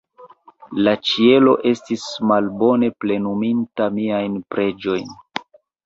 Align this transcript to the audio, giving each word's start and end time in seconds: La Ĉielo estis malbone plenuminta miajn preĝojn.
La 0.87 0.93
Ĉielo 1.09 1.53
estis 1.73 2.07
malbone 2.33 2.91
plenuminta 3.05 3.93
miajn 4.03 4.45
preĝojn. 4.55 5.19